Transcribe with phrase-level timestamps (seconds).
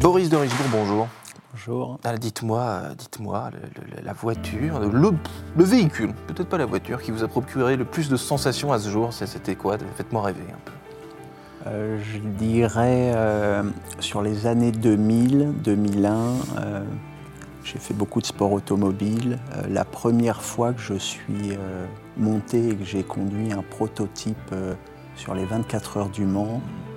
[0.00, 1.08] Boris de Richebourg, bonjour.
[1.52, 1.98] Bonjour.
[2.04, 3.50] Ah, dites-moi, euh, dites-moi,
[4.02, 5.12] la voiture, le,
[5.56, 8.78] le véhicule, peut-être pas la voiture, qui vous a procuré le plus de sensations à
[8.78, 9.76] ce jour, c'est- c'était quoi?
[9.96, 10.72] Faites-moi rêver un peu.
[11.68, 13.62] Euh, je dirais euh,
[14.00, 16.16] sur les années 2000, 2001,
[16.58, 16.82] euh,
[17.62, 19.38] j'ai fait beaucoup de sport automobile.
[19.54, 21.86] Euh, la première fois que je suis euh,
[22.16, 24.74] monté et que j'ai conduit un prototype euh,
[25.14, 26.91] sur les 24 heures du Mans, euh,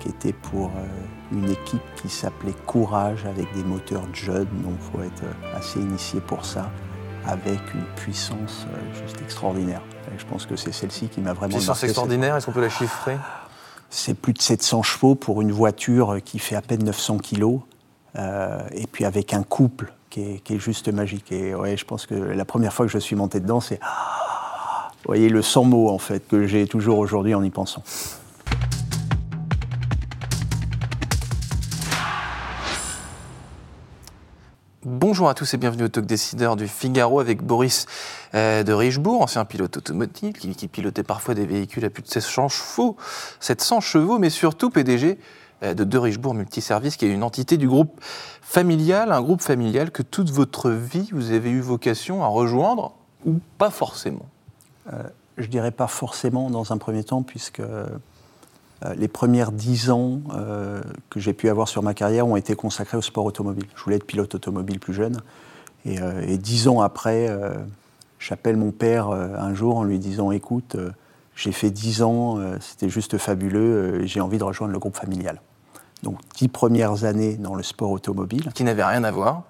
[0.00, 0.86] qui était pour euh,
[1.32, 5.80] une équipe qui s'appelait Courage avec des moteurs Judd, donc il faut être euh, assez
[5.80, 6.70] initié pour ça,
[7.26, 9.82] avec une puissance euh, juste extraordinaire.
[10.18, 13.16] Je pense que c'est celle-ci qui m'a vraiment Puissance extraordinaire, est-ce qu'on peut la chiffrer?
[13.90, 17.60] C'est plus de 700 chevaux pour une voiture qui fait à peine 900 kilos.
[18.16, 21.30] euh, et puis avec un couple qui est, qui est juste magique.
[21.32, 23.78] Et ouais, je pense que la première fois que je suis monté dedans, c'est.
[23.82, 27.82] Ah Vous voyez, le sans mots, en fait, que j'ai toujours aujourd'hui en y pensant.
[35.10, 37.86] Bonjour à tous et bienvenue au Talk Décideur du Figaro avec Boris
[38.36, 42.48] euh, de Richebourg, ancien pilote automobile qui, pilotait parfois des véhicules à plus de 700
[42.48, 42.96] chevaux,
[43.40, 45.18] 700 chevaux, mais surtout PDG
[45.64, 48.00] euh, de De Richebourg Multiservice, qui est une entité du groupe
[48.40, 52.92] familial, un groupe familial que toute votre vie vous avez eu vocation à rejoindre
[53.26, 54.26] ou pas forcément?
[55.38, 57.88] Je dirais pas forcément dans un premier temps, puisque euh,
[58.96, 62.96] les premières dix ans euh, que j'ai pu avoir sur ma carrière ont été consacrés
[62.96, 63.66] au sport automobile.
[63.76, 65.20] Je voulais être pilote automobile plus jeune.
[65.84, 67.54] Et, euh, et dix ans après, euh,
[68.18, 70.90] j'appelle mon père euh, un jour en lui disant Écoute, euh,
[71.36, 73.60] j'ai fait dix ans, euh, c'était juste fabuleux,
[74.02, 75.40] euh, j'ai envie de rejoindre le groupe familial.
[76.02, 79.42] Donc, dix premières années dans le sport automobile Qui n'avait rien à voir.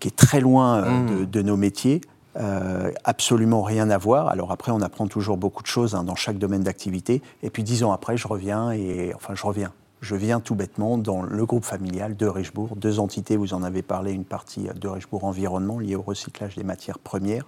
[0.00, 1.06] qui est très loin euh, Mm.
[1.20, 2.00] de, de nos métiers,
[2.38, 4.28] euh, absolument rien à voir.
[4.28, 7.22] Alors après, on apprend toujours beaucoup de choses hein, dans chaque domaine d'activité.
[7.42, 9.72] Et puis dix ans après, je reviens et enfin, je reviens.
[10.00, 13.36] Je viens tout bêtement dans le groupe familial de Richebourg, deux entités.
[13.36, 17.46] Vous en avez parlé, une partie de Richebourg Environnement liée au recyclage des matières premières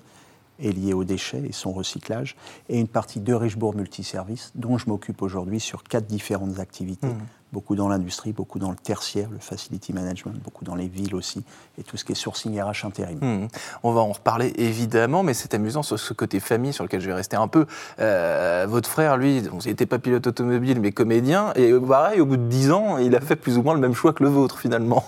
[0.60, 2.36] et liée aux déchets et son recyclage,
[2.68, 7.18] et une partie de Richebourg Multiservice, dont je m'occupe aujourd'hui sur quatre différentes activités, Mhm.
[7.52, 11.42] beaucoup dans l'industrie, beaucoup dans le tertiaire, le facility management, beaucoup dans les villes aussi,
[11.78, 13.18] et tout ce qui est sourcing RH intérim.
[13.20, 13.48] Hmm.
[13.82, 17.06] On va en reparler évidemment, mais c'est amusant sur ce côté famille sur lequel je
[17.06, 17.66] vais rester un peu.
[17.98, 22.26] Euh, votre frère, lui, bon, il n'était pas pilote automobile, mais comédien, et pareil, au
[22.26, 24.28] bout de 10 ans, il a fait plus ou moins le même choix que le
[24.28, 25.04] vôtre finalement,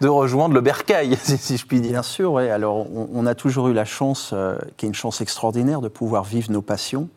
[0.00, 1.92] de rejoindre le bercail, si, je puis dire.
[1.92, 2.48] Bien sûr, oui.
[2.48, 6.24] Alors, on, a toujours eu la chance, euh, qui est une chance extraordinaire, de pouvoir
[6.24, 7.08] vivre nos passions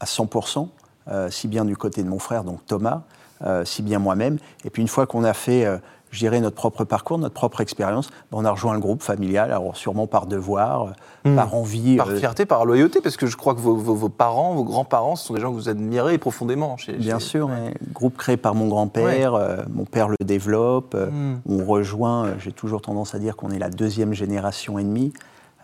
[0.00, 0.68] à 100%,
[1.08, 3.02] euh, si bien du côté de mon frère, donc Thomas,
[3.42, 4.38] euh, si bien moi-même.
[4.64, 5.66] Et puis, une fois qu'on a fait,
[6.12, 9.76] je dirais, notre propre parcours, notre propre expérience, on a rejoint le groupe familial, alors
[9.76, 10.88] sûrement par devoir, euh,
[11.24, 11.36] Hmm.
[11.36, 11.96] par envie.
[11.96, 14.64] Par euh, fierté, par loyauté, parce que je crois que vos, vos- vos parents, vos
[14.64, 16.76] grands-parents, ce sont des gens que vous admirez profondément.
[16.76, 17.70] Chez, Bien chez- sûr, hein.
[17.92, 21.38] groupe créé par mon grand-père, euh, mon père le développe, euh, Hmm.
[21.48, 25.12] on rejoint, euh, j'ai toujours tendance à dire qu'on est la deuxième génération et demie,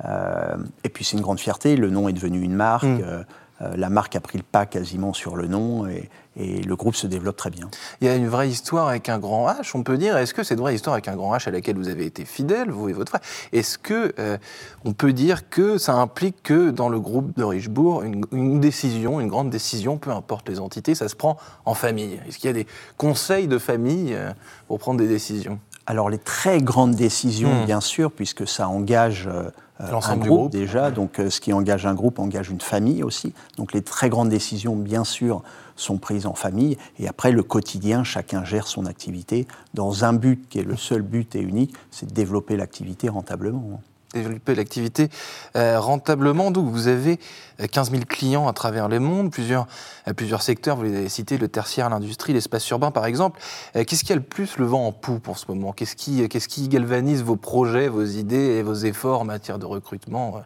[0.04, 3.25] Euh, et puis c'est une grande fierté, le nom est devenu une marque, Mm.
[3.60, 6.08] Euh, la marque a pris le pas quasiment sur le nom, et,
[6.41, 7.69] le groupe se développe très bien.
[8.00, 10.16] Il y a une vraie histoire avec un grand H, on peut dire.
[10.16, 12.70] Est-ce que cette vraie histoire avec un grand H à laquelle vous avez été fidèle,
[12.70, 14.38] vous et votre frère, est-ce que euh,
[14.84, 19.18] on peut dire que ça implique que dans le groupe de Richebourg, une, une décision,
[19.18, 22.20] une grande décision, peu importe les entités, ça se prend en famille?
[22.28, 22.68] Est-ce qu'il y a des
[22.98, 24.30] conseils de famille euh,
[24.68, 25.58] pour prendre des décisions?
[25.88, 27.65] Alors les très grandes décisions, Mm.
[27.65, 29.44] bien sûr, puisque ça engage euh,
[29.81, 30.53] euh, un groupe.
[30.53, 33.32] déjà, donc euh, ce qui engage un groupe engage une famille aussi.
[33.56, 35.43] Donc les très grandes décisions, bien sûr,
[35.77, 36.77] sont prises en famille.
[36.98, 41.01] Et après, le quotidien, chacun gère son activité dans un but qui est le seul
[41.01, 43.80] but et unique, c'est de développer l'activité rentablement.
[44.15, 45.09] Développer l'activité
[45.57, 46.51] euh, rentablement.
[46.51, 47.19] Donc vous avez
[47.60, 49.66] euh, 15 000 clients à travers le monde, plusieurs,
[50.07, 53.41] euh, plusieurs secteurs, vous les avez cités, le tertiaire, l'industrie, l'espace urbain par exemple.
[53.77, 55.72] Euh, Qu'est-ce qui a le plus le vent en poupe en ce moment?
[55.72, 59.66] Qu'est-ce qui, qu'est-ce qui galvanise vos projets, vos idées et vos efforts en matière de
[59.66, 60.41] recrutement euh?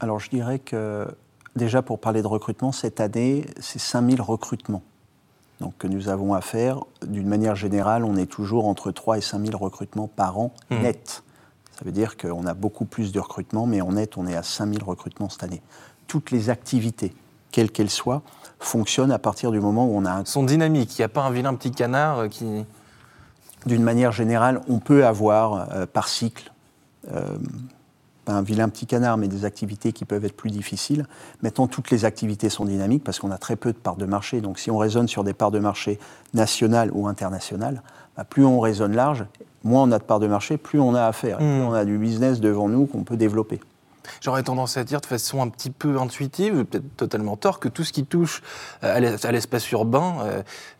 [0.00, 1.06] Alors je dirais que
[1.56, 4.82] déjà pour parler de recrutement, cette année, c'est 5000 recrutements
[5.60, 6.84] donc, que nous avons à faire.
[7.04, 10.82] D'une manière générale, on est toujours entre 3 et 5000 recrutements par an Hmm.
[10.82, 11.24] net.
[11.78, 14.42] Ça veut dire qu'on a beaucoup plus de recrutements, mais en net, on est à
[14.42, 15.62] 5000 recrutements cette année.
[16.06, 17.14] Toutes les activités
[17.50, 18.22] quelle qu'elle soit,
[18.58, 20.24] fonctionne à partir du moment où on a un...
[20.24, 22.64] Sont dynamiques, il n'y a pas un vilain petit canard euh, qui...
[23.66, 26.52] D'une manière générale, on peut avoir euh, par cycle,
[27.12, 27.36] euh,
[28.24, 31.06] pas un vilain petit canard, mais des activités qui peuvent être plus difficiles.
[31.42, 34.40] Maintenant, toutes les activités sont dynamiques parce qu'on a très peu de parts de marché.
[34.40, 35.98] Donc si on raisonne sur des parts de marché
[36.34, 37.82] nationales ou internationales,
[38.16, 39.26] bah, plus on raisonne large,
[39.64, 41.68] moins on a de parts de marché, plus on a à faire, et plus Mmh.
[41.68, 43.60] on a du business devant nous qu'on peut développer.
[44.22, 47.84] J'aurais tendance à dire de façon un petit peu intuitive, peut-être totalement tort, que tout
[47.84, 48.42] ce qui touche
[48.82, 50.14] euh, à l'es- à l'espace urbain,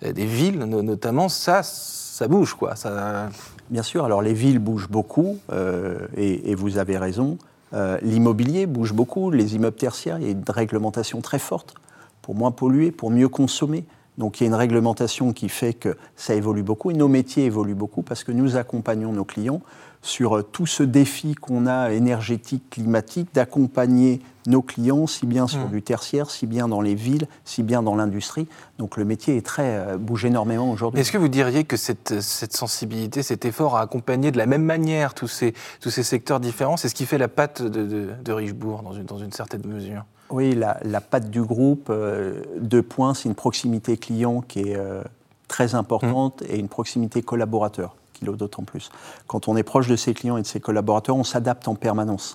[0.02, 2.74] euh, des villes no- notamment, ça, ça bouge, quoi.
[2.74, 3.28] Ça...
[3.68, 7.36] Bien sûr, alors les villes bougent beaucoup, euh, et, et vous avez raison.
[7.74, 11.74] Euh, L'immobilier bouge beaucoup, les immeubles tertiaires, il y a une réglementation très forte
[12.22, 13.84] pour moins polluer, pour mieux consommer.
[14.18, 17.44] Donc il y a une réglementation qui fait que ça évolue beaucoup, et nos métiers
[17.44, 19.62] évoluent beaucoup parce que nous accompagnons nos clients
[20.02, 25.66] sur euh, tout ce défi qu'on a énergétique, climatique, d'accompagner nos clients, si bien sur
[25.66, 25.70] Mm.
[25.70, 28.46] du tertiaire, si bien dans les villes, si bien dans l'industrie.
[28.78, 31.00] Donc le métier est très, euh, bouge énormément aujourd'hui.
[31.00, 34.64] Est-ce que vous diriez que cette, cette sensibilité, cet effort à accompagner de la même
[34.64, 38.08] manière tous ces, tous ces secteurs différents, c'est ce qui fait la patte de, de,
[38.24, 40.04] de Richebourg dans une, dans une certaine mesure?
[40.30, 44.76] Oui, la, la patte du groupe, euh, deux points, c'est une proximité client qui est
[44.76, 45.02] euh,
[45.48, 48.90] très importante et une proximité collaborateur, d'autant plus.
[49.26, 52.34] Quand on est proche de ses clients et de ses collaborateurs, on s'adapte en permanence.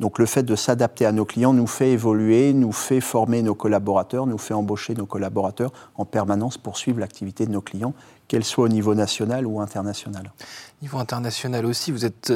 [0.00, 3.54] Donc le fait de s'adapter à nos clients nous fait évoluer, nous fait former nos
[3.54, 7.94] collaborateurs, nous fait embaucher nos collaborateurs en permanence pour suivre l'activité de nos clients,
[8.26, 10.32] qu'elle soit au niveau national ou international.
[10.82, 12.32] Niveau international aussi, vous êtes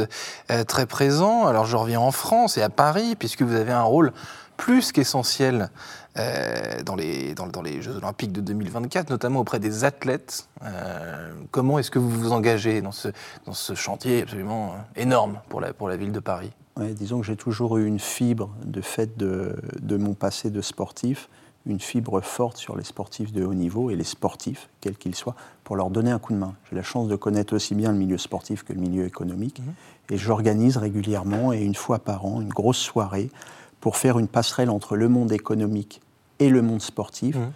[0.51, 1.47] euh, très présent.
[1.47, 4.13] Alors je reviens en France et à Paris, puisque vous avez un rôle
[4.59, 5.71] plus qu'essentiel
[6.19, 10.49] euh, dans, les, dans, dans les Jeux Olympiques de 2024, notamment auprès des athlètes.
[10.65, 13.09] Euh, comment est-ce que vous vous engagez dans ce,
[13.47, 16.51] dans ce chantier absolument euh, énorme pour la, pour la ville de Paris?
[16.77, 20.61] Ouais, disons que j'ai toujours eu une fibre de fait de, de mon passé de
[20.61, 21.29] sportif,
[21.65, 25.37] une fibre forte sur les sportifs de haut niveau et les sportifs, quels qu'ils soient,
[25.63, 26.55] pour leur donner un coup de main.
[26.69, 29.63] J'ai la chance de connaître aussi bien le milieu sportif que le milieu économique.
[30.11, 33.31] Et j'organise régulièrement et une fois par an une grosse soirée
[33.81, 36.01] pour faire une passerelle entre le monde économique
[36.39, 37.53] et le monde sportif, Mhm.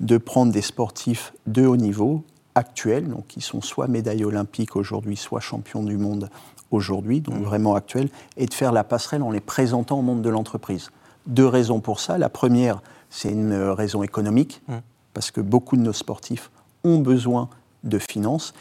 [0.00, 2.22] de prendre des sportifs de haut niveau
[2.54, 6.30] actuels, donc qui sont soit médailles olympiques aujourd'hui, soit champions du monde
[6.70, 10.28] aujourd'hui, donc vraiment actuels, et de faire la passerelle en les présentant au monde de
[10.30, 10.90] l'entreprise.
[11.26, 12.18] Deux raisons pour ça.
[12.18, 14.80] La première, c'est une euh, raison économique, Mhm.
[15.14, 16.50] parce que beaucoup de nos sportifs
[16.84, 17.48] ont besoin
[17.84, 18.52] de finances.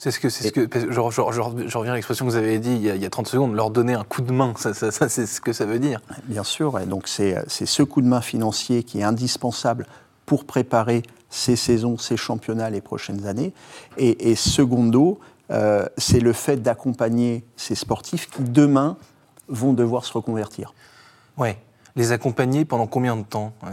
[0.00, 2.36] C'est ce que, c'est ce que, je, je- je- je reviens à l'expression que vous
[2.36, 4.32] avez dit il y, a, il y a 30 secondes, leur donner un coup de
[4.32, 6.00] main, ça, ça- ça, c'est ce que ça veut dire.
[6.24, 9.86] Bien sûr, et donc c'est c'est ce coup de main financier qui est indispensable
[10.24, 13.52] pour préparer ces saisons, ces championnats les prochaines années.
[13.96, 15.18] Et, et secondo,
[15.50, 18.96] euh, c'est le fait d'accompagner ces sportifs qui demain
[19.48, 20.74] vont devoir se reconvertir.
[21.38, 21.58] Ouais.
[21.96, 23.68] Les accompagner pendant combien de temps euh,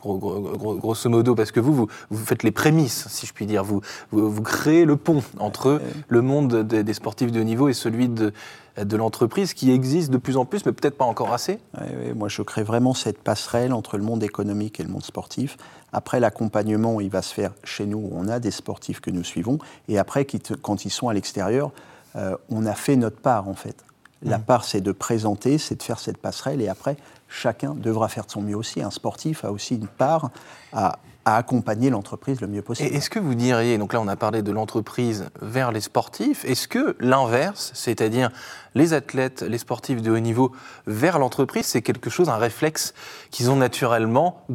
[0.00, 3.32] gros- gros- gros- Grosso modo, parce que vous, vous, vous faites les prémices, si je
[3.32, 3.64] puis dire.
[3.64, 3.80] Vous,
[4.12, 7.72] vous, vous créez le pont entre le monde des, des sportifs de haut niveau et
[7.72, 8.32] celui de,
[8.80, 11.58] de l'entreprise qui existe de plus en plus, mais peut-être pas encore assez.
[11.80, 15.56] Ouais, moi, je crée vraiment cette passerelle entre le monde économique et le monde sportif.
[15.92, 19.24] Après, l'accompagnement, il va se faire chez nous, où on a des sportifs que nous
[19.24, 19.58] suivons.
[19.88, 20.26] Et après,
[20.62, 21.72] quand ils sont à l'extérieur,
[22.16, 23.76] euh, on a fait notre part, en fait.
[24.22, 26.60] La part, c'est de présenter, c'est de faire cette passerelle.
[26.62, 26.96] Et après,
[27.28, 28.80] chacun devra faire de son mieux aussi.
[28.82, 30.30] Un sportif a aussi une part
[30.72, 32.94] à, à accompagner l'entreprise le mieux possible.
[32.94, 36.66] Est-ce que vous diriez, donc là on a parlé de l'entreprise vers les sportifs, est-ce
[36.68, 38.30] que l'inverse, c'est-à-dire
[38.74, 40.52] les athlètes, les sportifs de haut niveau
[40.86, 42.94] vers l'entreprise, c'est quelque chose, un réflexe
[43.30, 44.46] qu'ils ont naturellement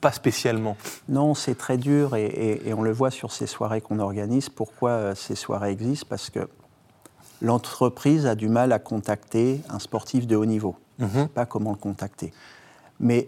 [0.00, 0.76] pas spécialement?
[1.08, 4.48] Non, c'est très dur et, et- et on le voit sur ces soirées qu'on organise.
[4.48, 6.06] Pourquoi euh, ces soirées existent?
[6.08, 6.48] Parce que
[7.44, 10.76] l'entreprise a du mal à contacter un sportif de haut niveau.
[10.98, 11.08] Mhm.
[11.08, 12.32] ne sait pas comment le contacter.
[13.00, 13.26] Mais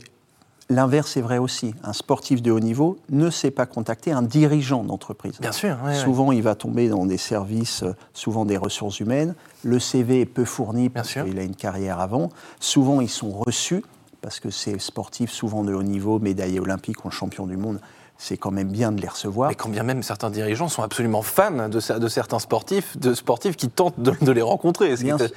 [0.70, 1.74] l'inverse est vrai aussi.
[1.82, 5.38] Un sportif de haut niveau ne sait pas contacter un dirigeant d'entreprise.
[5.40, 5.94] Bien sûr, ouais, ouais.
[5.94, 9.34] Souvent, il va tomber dans des services, euh, souvent des ressources humaines.
[9.64, 12.30] Le CV est peu fourni parce qu'il a une carrière avant.
[12.60, 13.84] Souvent, ils sont reçus
[14.26, 17.78] parce que ces sportifs, souvent de haut niveau, médaillés olympiques ou champions du monde,
[18.18, 19.50] c'est quand même bien de les recevoir.
[19.50, 23.14] Mais quand bien même certains dirigeants sont absolument fans de, cer- de certains sportifs, de
[23.14, 24.96] sportifs qui tentent de, de les rencontrer.
[24.96, 25.28] Bien, sûr.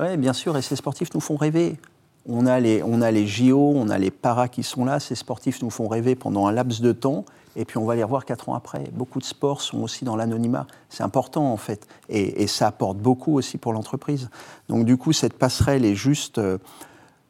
[0.00, 1.76] Ouais, bien sûr, et ces sportifs nous font rêver.
[2.26, 5.14] On a, les, on a les JO, on a les paras qui sont là, ces
[5.14, 8.24] sportifs nous font rêver pendant un laps de temps, et puis on va les revoir
[8.24, 8.84] quatre ans après.
[8.94, 10.66] Beaucoup de sports sont aussi dans l'anonymat.
[10.88, 14.30] C'est important en fait, et, et ça apporte beaucoup aussi pour l'entreprise.
[14.70, 16.56] Donc du coup, cette passerelle est juste, euh,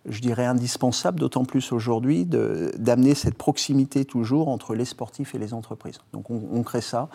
[0.08, 5.54] je dirais, indispensable, d'autant plus aujourd'hui, d'amener cette proximité toujours entre les sportifs et les
[5.54, 5.98] entreprises.
[6.12, 7.08] Donc on, crée ça.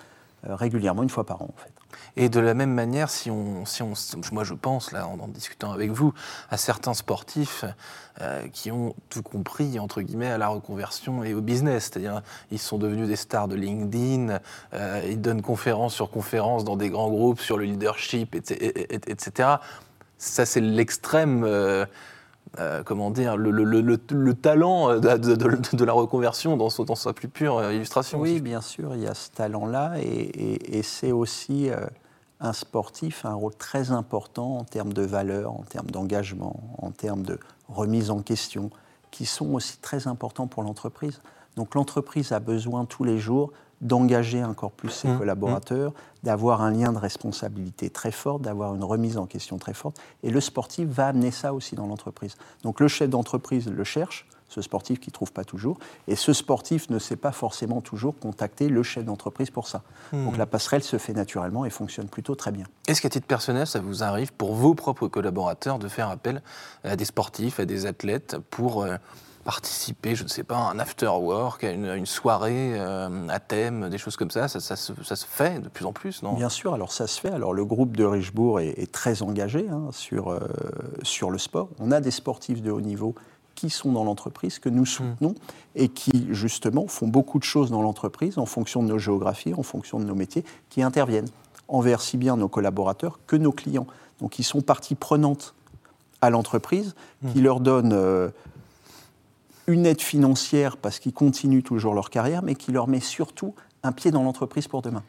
[0.48, 1.72] euh, régulièrement, une fois par an en fait.
[2.16, 3.94] Et de la même manière, si on, si on,
[4.32, 6.14] moi je pense, là, en, en discutant avec vous,
[6.50, 7.66] à certains sportifs
[8.22, 11.86] euh, qui ont tout compris, entre guillemets, à la reconversion et au business.
[11.92, 12.22] C'est-à-dire,
[12.52, 14.40] ils sont devenus des stars de LinkedIn,
[14.74, 19.50] euh, ils donnent conférence sur conférence dans des grands groupes sur le leadership, etc.
[20.18, 21.46] Ça, c'est l'extrême.
[22.60, 26.96] Euh, comment dire, le, le, le, le talent de, de, de, la reconversion dans, dans,
[26.96, 28.20] sa plus pure illustration.
[28.20, 31.78] Oui, bien sûr, il y a ce talent-là, et, et, et c'est aussi euh,
[32.40, 37.24] un sportif un rôle très important en termes de valeur, en termes d'engagement, en termes
[37.24, 38.70] de remise en question,
[39.10, 41.22] qui sont aussi très importants pour l'entreprise.
[41.56, 43.52] Donc l'entreprise a besoin tous les jours
[43.84, 45.96] d'engager encore plus ses mmh, collaborateurs, mmh.
[46.24, 50.00] d'avoir un lien de responsabilité très fort, d'avoir une remise en question très forte.
[50.24, 52.36] Et le sportif va amener ça aussi dans l'entreprise.
[52.64, 56.32] Donc le chef d'entreprise le cherche, ce sportif qui ne trouve pas toujours, et ce
[56.32, 59.82] sportif ne sait pas forcément toujours contacter le chef d'entreprise pour ça.
[60.12, 60.26] Mmh.
[60.26, 62.66] Donc la passerelle se fait naturellement et fonctionne plutôt très bien.
[62.88, 66.42] Est-ce qu'à titre personnel, ça vous arrive pour vos propres collaborateurs de faire appel
[66.84, 68.84] à des sportifs, à des athlètes pour...
[68.84, 68.98] Euh
[69.44, 73.28] participer, je ne sais pas, à un after work, à une, à une soirée euh,
[73.30, 75.94] à thème, des choses comme ça ça, ça, se, ça, se, fait de plus en
[75.94, 76.34] plus, non?
[76.34, 77.30] Bien sûr, alors ça se fait.
[77.30, 80.40] Alors le groupe de Richebourg est, est très engagé hein, sur, euh,
[81.04, 81.70] sur le sport.
[81.80, 83.16] On a des sportifs de haut niveau
[83.56, 85.36] qui sont dans l'entreprise, que nous soutenons, mmh.
[85.76, 89.64] et qui justement font beaucoup de choses dans l'entreprise en fonction de nos géographies, en
[89.64, 91.30] fonction de nos métiers, qui interviennent
[91.68, 93.88] envers si bien nos collaborateurs que nos clients.
[94.20, 95.54] Donc ils sont partie prenante
[96.22, 97.34] à l'entreprise, mmh.
[97.34, 97.94] qui leur donne...
[97.94, 98.30] Euh,
[99.68, 103.92] une aide financière parce qu'ils continuent toujours leur carrière, mais qui leur met surtout un
[103.92, 105.04] pied dans l'entreprise pour demain.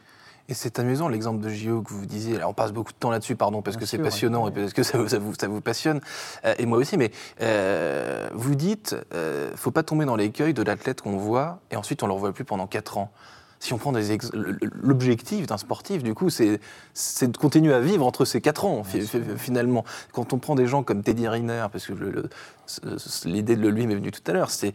[0.48, 2.36] Et c'est amusant l'exemple de JO que vous disiez.
[2.36, 4.74] Alors on passe beaucoup de temps là-dessus, pardon, parce Bien que c'est passionnant et parce
[4.74, 6.00] que ça, ça, vous, ça vous, passionne,
[6.44, 6.98] euh, et moi aussi.
[6.98, 11.76] Mais euh, vous dites, euh, faut pas tomber dans l'écueil de l'athlète qu'on voit et
[11.76, 13.10] ensuite on le revoit plus pendant 4 ans
[13.64, 13.92] si on prend
[14.82, 16.60] l'objectif d'un sportif, du coup, c'est
[17.22, 18.82] de continuer à vivre entre ces quatre ans,
[19.38, 19.84] finalement.
[20.12, 21.94] Quand on prend des gens comme Teddy Riner, parce que
[23.24, 24.74] l'idée de lui m'est venue tout à l'heure, c'est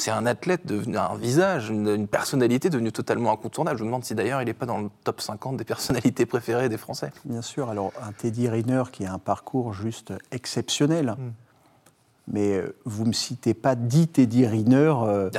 [0.00, 3.78] c'est un athlète devenu un visage, une, une, personnalité devenue totalement incontournable.
[3.78, 6.68] Je me demande si d'ailleurs il n'est pas dans le top 50 des personnalités préférées
[6.68, 7.10] des Français.
[7.24, 7.68] Bien sûr.
[7.68, 11.16] Alors un Teddy Riner qui a un parcours juste exceptionnel.
[11.18, 11.47] Mm
[12.30, 15.30] mais euh, vous ne me citez pas 10 Teddy Riner euh,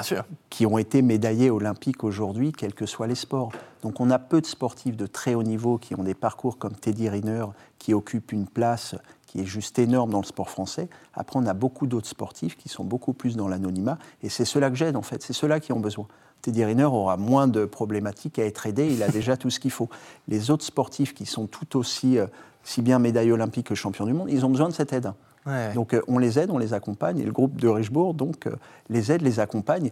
[0.49, 3.51] qui ont été médaillés olympiques aujourd'hui, quels que soient les sports.
[3.83, 6.73] Donc on a peu de sportifs de très haut niveau qui ont des parcours comme
[6.73, 7.45] Teddy Riner,
[7.77, 8.95] qui occupent une place
[9.27, 10.89] qui est juste énorme dans le sport français.
[11.13, 14.71] Après, on a beaucoup d'autres sportifs qui sont beaucoup plus dans l'anonymat, et c'est cela
[14.71, 16.07] que j'aide en fait, c'est ceux-là qui ont besoin.
[16.41, 19.71] Teddy Riner aura moins de problématiques à être aidé, il a déjà tout ce qu'il
[19.71, 19.89] faut.
[20.27, 22.25] Les autres sportifs qui sont tout aussi, euh,
[22.63, 25.11] si bien médaillés olympiques que champions du monde, ils ont besoin de cette aide.
[25.45, 25.73] Ouais.
[25.73, 28.51] Donc euh, on les aide, on les accompagne, et le groupe de Richebourg donc, euh,
[28.89, 29.89] les aide, les accompagne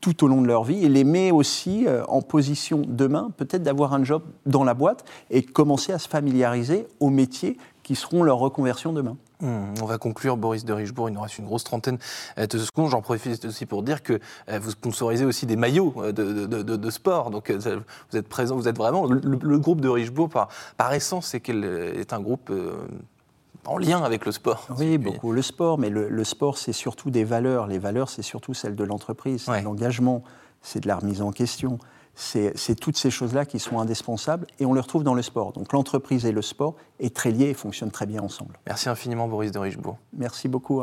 [0.00, 3.62] tout au long de leur vie et les met aussi euh, en position demain peut-être
[3.62, 8.22] d'avoir un job dans la boîte et commencer à se familiariser aux métiers qui seront
[8.22, 9.16] leur reconversion demain.
[9.40, 11.08] Mmh, on va conclure, Boris de Richebourg.
[11.08, 11.98] Il nous reste une grosse trentaine
[12.36, 12.88] de secondes.
[12.90, 14.20] J'en profite aussi pour dire que
[14.60, 17.30] vous sponsorisez aussi des maillots de, de, de, de sport.
[17.30, 19.06] Donc vous êtes présent, vous êtes vraiment.
[19.06, 22.52] Le, le groupe de Richebourg, par, par essence, c'est qu'elle est un groupe
[23.66, 24.66] en lien avec le sport.
[24.78, 27.66] Oui, beaucoup le sport, mais le, le sport, c'est surtout des valeurs.
[27.66, 29.62] Les valeurs, c'est surtout celles de l'entreprise, c'est ouais.
[29.62, 30.22] l'engagement,
[30.62, 31.78] c'est de la remise en question.
[32.14, 35.52] C'est toutes ces choses-là qui sont indispensables et on les retrouve dans le sport.
[35.52, 38.58] Donc l'entreprise et le sport est très liés et fonctionnent très bien ensemble.
[38.66, 39.96] Merci infiniment Boris de Richebourg.
[40.12, 40.82] Merci beaucoup.